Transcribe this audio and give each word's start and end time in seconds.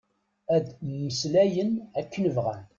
Ad 0.55 0.65
mmeslayen 0.89 1.69
akken 1.99 2.23
bɣan. 2.35 2.61